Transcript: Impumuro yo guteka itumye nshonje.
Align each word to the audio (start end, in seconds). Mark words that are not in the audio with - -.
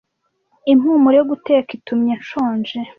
Impumuro 0.71 1.15
yo 1.19 1.23
guteka 1.31 1.69
itumye 1.77 2.13
nshonje. 2.21 2.77